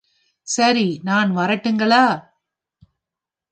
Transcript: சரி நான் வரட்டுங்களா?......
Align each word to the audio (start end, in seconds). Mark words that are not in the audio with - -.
சரி 0.47 0.99
நான் 1.03 1.37
வரட்டுங்களா?...... 1.37 2.03